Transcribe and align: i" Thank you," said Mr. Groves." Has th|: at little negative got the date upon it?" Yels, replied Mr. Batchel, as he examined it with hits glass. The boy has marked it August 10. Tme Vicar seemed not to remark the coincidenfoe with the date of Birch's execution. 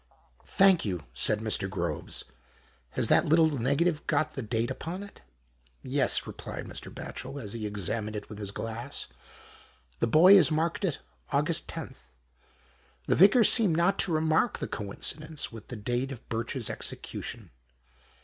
i" 0.11 0.15
Thank 0.57 0.83
you," 0.83 1.03
said 1.13 1.41
Mr. 1.41 1.69
Groves." 1.69 2.23
Has 2.97 3.09
th|: 3.09 3.17
at 3.17 3.27
little 3.27 3.49
negative 3.59 4.07
got 4.07 4.33
the 4.33 4.41
date 4.41 4.71
upon 4.71 5.03
it?" 5.03 5.21
Yels, 5.83 6.25
replied 6.25 6.65
Mr. 6.65 6.91
Batchel, 6.91 7.39
as 7.39 7.53
he 7.53 7.67
examined 7.67 8.15
it 8.15 8.27
with 8.27 8.39
hits 8.39 8.49
glass. 8.49 9.05
The 9.99 10.07
boy 10.07 10.37
has 10.37 10.49
marked 10.49 10.83
it 10.85 11.01
August 11.29 11.67
10. 11.67 11.89
Tme 13.07 13.15
Vicar 13.15 13.43
seemed 13.43 13.77
not 13.77 13.99
to 13.99 14.11
remark 14.11 14.57
the 14.57 14.67
coincidenfoe 14.67 15.51
with 15.51 15.67
the 15.67 15.75
date 15.75 16.11
of 16.11 16.27
Birch's 16.29 16.67
execution. 16.71 17.51